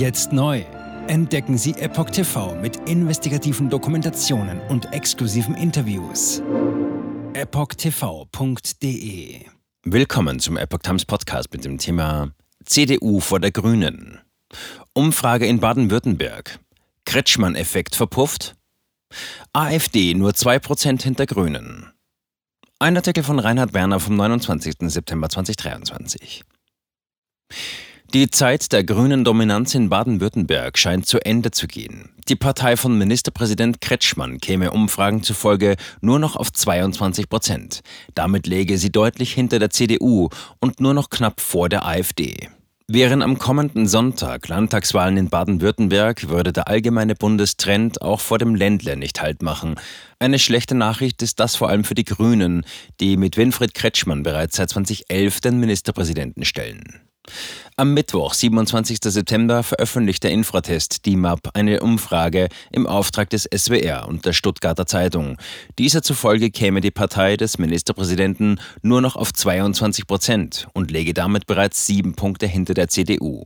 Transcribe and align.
Jetzt 0.00 0.32
neu. 0.32 0.64
Entdecken 1.08 1.58
Sie 1.58 1.72
Epoch 1.72 2.08
TV 2.08 2.54
mit 2.54 2.88
investigativen 2.88 3.68
Dokumentationen 3.68 4.58
und 4.70 4.90
exklusiven 4.94 5.54
Interviews. 5.54 6.42
EpochTV.de 7.34 8.64
Willkommen 9.84 10.40
zum 10.40 10.56
Epoch 10.56 10.78
Times 10.78 11.04
Podcast 11.04 11.52
mit 11.52 11.66
dem 11.66 11.76
Thema 11.76 12.30
CDU 12.64 13.20
vor 13.20 13.40
der 13.40 13.50
Grünen. 13.50 14.20
Umfrage 14.94 15.44
in 15.44 15.60
Baden-Württemberg. 15.60 16.58
Kretschmann-Effekt 17.04 17.94
verpufft? 17.94 18.56
AfD 19.52 20.14
nur 20.14 20.30
2% 20.30 21.02
hinter 21.02 21.26
Grünen. 21.26 21.92
Ein 22.78 22.96
Artikel 22.96 23.22
von 23.22 23.38
Reinhard 23.38 23.74
Werner 23.74 24.00
vom 24.00 24.16
29. 24.16 24.76
September 24.90 25.28
2023. 25.28 26.42
Die 28.12 28.28
Zeit 28.28 28.72
der 28.72 28.82
grünen 28.82 29.22
Dominanz 29.22 29.72
in 29.76 29.88
Baden-Württemberg 29.88 30.76
scheint 30.76 31.06
zu 31.06 31.24
Ende 31.24 31.52
zu 31.52 31.68
gehen. 31.68 32.08
Die 32.28 32.34
Partei 32.34 32.76
von 32.76 32.98
Ministerpräsident 32.98 33.80
Kretschmann 33.80 34.40
käme 34.40 34.72
Umfragen 34.72 35.22
zufolge 35.22 35.76
nur 36.00 36.18
noch 36.18 36.34
auf 36.34 36.52
22 36.52 37.28
Prozent. 37.28 37.82
Damit 38.16 38.48
läge 38.48 38.78
sie 38.78 38.90
deutlich 38.90 39.32
hinter 39.32 39.60
der 39.60 39.70
CDU 39.70 40.28
und 40.58 40.80
nur 40.80 40.92
noch 40.92 41.08
knapp 41.08 41.40
vor 41.40 41.68
der 41.68 41.86
AfD. 41.86 42.48
Wären 42.88 43.22
am 43.22 43.38
kommenden 43.38 43.86
Sonntag 43.86 44.48
Landtagswahlen 44.48 45.16
in 45.16 45.28
Baden-Württemberg, 45.30 46.28
würde 46.28 46.52
der 46.52 46.66
allgemeine 46.66 47.14
Bundestrend 47.14 48.02
auch 48.02 48.18
vor 48.18 48.38
dem 48.38 48.56
Ländler 48.56 48.96
nicht 48.96 49.22
Halt 49.22 49.40
machen. 49.40 49.76
Eine 50.18 50.40
schlechte 50.40 50.74
Nachricht 50.74 51.22
ist 51.22 51.38
das 51.38 51.54
vor 51.54 51.68
allem 51.68 51.84
für 51.84 51.94
die 51.94 52.04
Grünen, 52.04 52.66
die 52.98 53.16
mit 53.16 53.36
Winfried 53.36 53.74
Kretschmann 53.74 54.24
bereits 54.24 54.56
seit 54.56 54.70
2011 54.70 55.40
den 55.40 55.60
Ministerpräsidenten 55.60 56.44
stellen. 56.44 57.00
Am 57.76 57.94
Mittwoch, 57.94 58.34
27. 58.34 58.98
September, 59.02 59.62
veröffentlicht 59.62 60.22
der 60.22 60.32
Infratest 60.32 61.06
DIMAP 61.06 61.50
eine 61.54 61.80
Umfrage 61.80 62.48
im 62.70 62.86
Auftrag 62.86 63.30
des 63.30 63.48
SWR 63.56 64.06
und 64.06 64.26
der 64.26 64.34
Stuttgarter 64.34 64.84
Zeitung. 64.84 65.38
Dieser 65.78 66.02
zufolge 66.02 66.50
käme 66.50 66.82
die 66.82 66.90
Partei 66.90 67.38
des 67.38 67.56
Ministerpräsidenten 67.58 68.60
nur 68.82 69.00
noch 69.00 69.16
auf 69.16 69.32
22 69.32 70.06
Prozent 70.06 70.68
und 70.74 70.90
läge 70.90 71.14
damit 71.14 71.46
bereits 71.46 71.86
sieben 71.86 72.14
Punkte 72.14 72.46
hinter 72.46 72.74
der 72.74 72.88
CDU. 72.88 73.44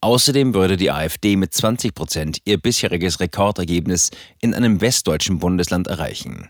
Außerdem 0.00 0.54
würde 0.54 0.76
die 0.76 0.92
AfD 0.92 1.36
mit 1.36 1.52
20 1.52 1.94
Prozent 1.94 2.38
ihr 2.44 2.58
bisheriges 2.58 3.18
Rekordergebnis 3.18 4.10
in 4.40 4.54
einem 4.54 4.80
westdeutschen 4.80 5.38
Bundesland 5.38 5.88
erreichen. 5.88 6.48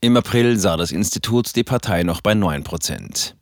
Im 0.00 0.16
April 0.16 0.58
sah 0.58 0.76
das 0.76 0.92
Institut 0.92 1.56
die 1.56 1.64
Partei 1.64 2.02
noch 2.02 2.20
bei 2.20 2.34
9 2.34 2.62
Prozent. 2.64 3.36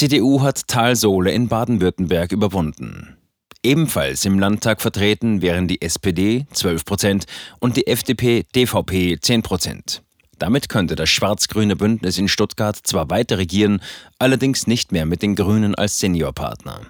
CDU 0.00 0.40
hat 0.40 0.66
Talsohle 0.66 1.30
in 1.30 1.48
Baden-Württemberg 1.48 2.32
überwunden. 2.32 3.18
Ebenfalls 3.62 4.24
im 4.24 4.38
Landtag 4.38 4.80
vertreten 4.80 5.42
wären 5.42 5.68
die 5.68 5.82
SPD 5.82 6.46
12 6.54 6.86
Prozent 6.86 7.26
und 7.58 7.76
die 7.76 7.86
FDP-DVP 7.86 9.18
10 9.20 9.42
Prozent. 9.42 10.02
Damit 10.38 10.70
könnte 10.70 10.96
das 10.96 11.10
schwarz-grüne 11.10 11.76
Bündnis 11.76 12.16
in 12.16 12.28
Stuttgart 12.28 12.78
zwar 12.82 13.10
weiter 13.10 13.36
regieren, 13.36 13.82
allerdings 14.18 14.66
nicht 14.66 14.90
mehr 14.90 15.04
mit 15.04 15.20
den 15.20 15.34
Grünen 15.34 15.74
als 15.74 16.00
Seniorpartner. 16.00 16.80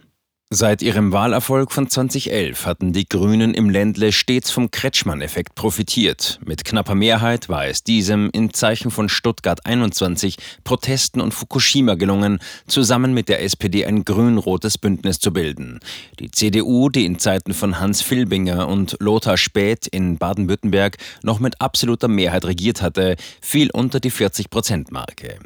Seit 0.52 0.82
ihrem 0.82 1.12
Wahlerfolg 1.12 1.70
von 1.70 1.88
2011 1.88 2.66
hatten 2.66 2.92
die 2.92 3.08
Grünen 3.08 3.54
im 3.54 3.70
Ländle 3.70 4.10
stets 4.10 4.50
vom 4.50 4.72
Kretschmann-Effekt 4.72 5.54
profitiert. 5.54 6.40
Mit 6.44 6.64
knapper 6.64 6.96
Mehrheit 6.96 7.48
war 7.48 7.66
es 7.66 7.84
diesem 7.84 8.30
in 8.32 8.52
Zeichen 8.52 8.90
von 8.90 9.08
Stuttgart 9.08 9.64
21, 9.64 10.38
Protesten 10.64 11.20
und 11.20 11.32
Fukushima 11.34 11.94
gelungen, 11.94 12.40
zusammen 12.66 13.14
mit 13.14 13.28
der 13.28 13.44
SPD 13.44 13.86
ein 13.86 14.04
grün-rotes 14.04 14.76
Bündnis 14.76 15.20
zu 15.20 15.32
bilden. 15.32 15.78
Die 16.18 16.32
CDU, 16.32 16.88
die 16.88 17.04
in 17.04 17.20
Zeiten 17.20 17.54
von 17.54 17.78
Hans 17.78 18.02
Filbinger 18.02 18.66
und 18.66 18.96
Lothar 18.98 19.36
Späth 19.36 19.86
in 19.86 20.18
Baden-Württemberg 20.18 20.96
noch 21.22 21.38
mit 21.38 21.60
absoluter 21.60 22.08
Mehrheit 22.08 22.44
regiert 22.44 22.82
hatte, 22.82 23.14
fiel 23.40 23.70
unter 23.72 24.00
die 24.00 24.10
40-Prozent-Marke. 24.10 25.38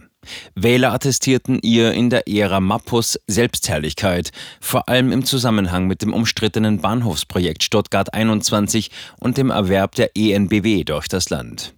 Wähler 0.55 0.93
attestierten 0.93 1.59
ihr 1.63 1.93
in 1.93 2.11
der 2.11 2.29
Ära 2.29 2.61
Mappus 2.61 3.19
Selbstherrlichkeit, 3.27 4.31
vor 4.61 4.89
allem 4.89 5.13
im 5.13 5.25
Zusammenhang 5.25 5.87
mit 5.87 6.03
dem 6.03 6.13
umstrittenen 6.13 6.81
Bahnhofsprojekt 6.81 7.63
Stuttgart 7.63 8.13
21 8.13 8.91
und 9.21 9.37
dem 9.37 9.51
Erwerb 9.51 9.95
der 9.95 10.11
ENBW 10.17 10.85
durch 10.85 11.09
das 11.09 11.31
Land. 11.31 11.75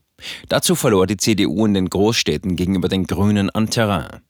Dazu 0.48 0.74
verlor 0.74 1.06
die 1.06 1.16
CDU 1.16 1.66
in 1.66 1.74
den 1.74 1.90
Großstädten 1.90 2.56
gegenüber 2.56 2.88
den 2.88 3.06
Grünen 3.06 3.50
an 3.50 3.68
Terrain. 3.68 4.22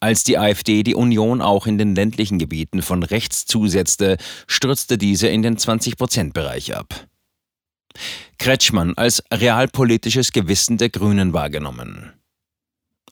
Als 0.00 0.24
die 0.24 0.38
AfD 0.38 0.82
die 0.82 0.94
Union 0.94 1.40
auch 1.40 1.66
in 1.66 1.78
den 1.78 1.94
ländlichen 1.94 2.38
Gebieten 2.38 2.82
von 2.82 3.02
rechts 3.02 3.46
zusetzte, 3.46 4.16
stürzte 4.46 4.98
diese 4.98 5.28
in 5.28 5.42
den 5.42 5.56
20-Prozent-Bereich 5.56 6.74
ab. 6.74 7.06
Kretschmann 8.38 8.94
als 8.96 9.22
realpolitisches 9.32 10.32
Gewissen 10.32 10.78
der 10.78 10.88
Grünen 10.88 11.32
wahrgenommen. 11.32 12.12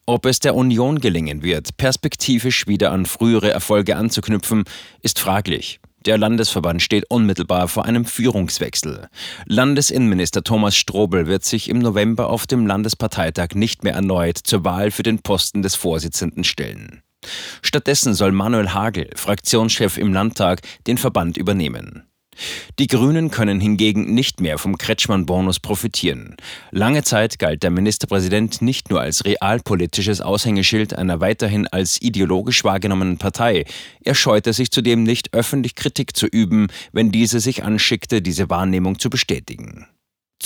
Ob 0.08 0.24
es 0.24 0.38
der 0.38 0.54
Union 0.54 1.00
gelingen 1.00 1.42
wird, 1.42 1.76
perspektivisch 1.76 2.66
wieder 2.66 2.92
an 2.92 3.04
frühere 3.04 3.50
Erfolge 3.50 3.96
anzuknüpfen, 3.96 4.64
ist 5.02 5.18
fraglich. 5.18 5.80
Der 6.06 6.16
Landesverband 6.16 6.80
steht 6.80 7.04
unmittelbar 7.10 7.68
vor 7.68 7.84
einem 7.84 8.06
Führungswechsel. 8.06 9.08
Landesinnenminister 9.44 10.42
Thomas 10.42 10.76
Strobel 10.76 11.26
wird 11.26 11.44
sich 11.44 11.68
im 11.68 11.80
November 11.80 12.30
auf 12.30 12.46
dem 12.46 12.66
Landesparteitag 12.66 13.48
nicht 13.52 13.84
mehr 13.84 13.92
erneut 13.92 14.38
zur 14.38 14.64
Wahl 14.64 14.92
für 14.92 15.02
den 15.02 15.18
Posten 15.18 15.60
des 15.60 15.74
Vorsitzenden 15.74 16.42
stellen. 16.42 17.02
Stattdessen 17.60 18.14
soll 18.14 18.32
Manuel 18.32 18.72
Hagel, 18.72 19.10
Fraktionschef 19.14 19.98
im 19.98 20.14
Landtag, 20.14 20.62
den 20.86 20.96
Verband 20.96 21.36
übernehmen. 21.36 22.07
Die 22.78 22.86
Grünen 22.86 23.30
können 23.30 23.60
hingegen 23.60 24.14
nicht 24.14 24.40
mehr 24.40 24.58
vom 24.58 24.78
Kretschmann-Bonus 24.78 25.60
profitieren. 25.60 26.36
Lange 26.70 27.02
Zeit 27.02 27.38
galt 27.38 27.62
der 27.62 27.70
Ministerpräsident 27.70 28.62
nicht 28.62 28.90
nur 28.90 29.00
als 29.00 29.24
realpolitisches 29.24 30.20
Aushängeschild 30.20 30.94
einer 30.94 31.20
weiterhin 31.20 31.66
als 31.66 32.00
ideologisch 32.00 32.64
wahrgenommenen 32.64 33.18
Partei, 33.18 33.64
er 34.02 34.14
scheute 34.14 34.52
sich 34.52 34.70
zudem 34.70 35.02
nicht, 35.02 35.34
öffentlich 35.34 35.74
Kritik 35.74 36.16
zu 36.16 36.26
üben, 36.26 36.68
wenn 36.92 37.10
diese 37.10 37.40
sich 37.40 37.64
anschickte, 37.64 38.22
diese 38.22 38.48
Wahrnehmung 38.50 38.98
zu 38.98 39.10
bestätigen. 39.10 39.86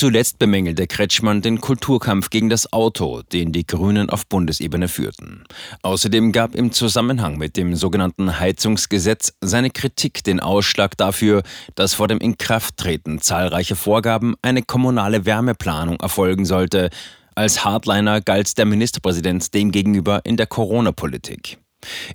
Zuletzt 0.03 0.41
bemängelte 0.41 0.89
Kretschmann 0.89 1.43
den 1.43 1.61
Kulturkampf 1.61 2.29
gegen 2.29 2.49
das 2.49 2.73
Auto, 2.73 3.23
den 3.23 3.53
die 3.53 3.65
Grünen 3.65 4.11
auf 4.11 4.27
Bundesebene 4.27 4.89
führten. 4.89 5.45
Außerdem 5.83 6.33
gab 6.33 6.57
im 6.57 6.73
Zusammenhang 6.73 7.39
mit 7.39 7.57
dem 7.57 7.77
sogenannten 7.77 8.41
Heizungsgesetz 8.41 9.33
seine 9.41 9.71
Kritik 9.71 10.25
den 10.25 10.41
Ausschlag 10.41 10.97
dafür, 10.97 11.45
dass 11.77 11.95
vor 11.95 12.09
dem 12.09 12.19
Inkrafttreten 12.19 13.21
zahlreicher 13.21 13.77
Vorgaben 13.77 14.35
eine 14.43 14.63
kommunale 14.63 15.25
Wärmeplanung 15.25 16.01
erfolgen 16.01 16.47
sollte. 16.47 16.91
Als 17.37 17.65
Hardliner 17.65 18.21
galt 18.21 18.59
der 18.59 18.65
Ministerpräsident 18.65 19.55
demgegenüber 19.55 20.23
in 20.25 20.37
der 20.37 20.49
Corona-Politik. 20.49 21.62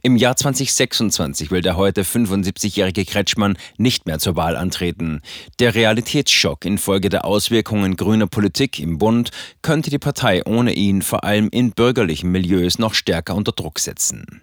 Im 0.01 0.15
Jahr 0.15 0.35
2026 0.35 1.51
will 1.51 1.61
der 1.61 1.77
heute 1.77 2.03
75-jährige 2.03 3.05
Kretschmann 3.05 3.57
nicht 3.77 4.05
mehr 4.05 4.19
zur 4.19 4.35
Wahl 4.35 4.55
antreten. 4.55 5.21
Der 5.59 5.75
Realitätsschock 5.75 6.65
infolge 6.65 7.09
der 7.09 7.25
Auswirkungen 7.25 7.95
grüner 7.95 8.27
Politik 8.27 8.79
im 8.79 8.97
Bund 8.97 9.31
könnte 9.61 9.89
die 9.89 9.99
Partei 9.99 10.43
ohne 10.45 10.73
ihn 10.73 11.01
vor 11.01 11.23
allem 11.23 11.49
in 11.49 11.71
bürgerlichen 11.71 12.31
Milieus 12.31 12.79
noch 12.79 12.93
stärker 12.93 13.35
unter 13.35 13.51
Druck 13.51 13.79
setzen. 13.79 14.41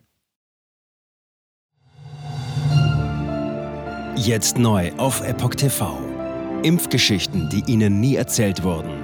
Jetzt 4.16 4.58
neu 4.58 4.92
auf 4.96 5.26
Epoch 5.26 5.54
TV. 5.54 5.98
Impfgeschichten, 6.62 7.50
die 7.50 7.70
Ihnen 7.70 8.00
nie 8.00 8.14
erzählt 8.14 8.62
wurden. 8.62 9.03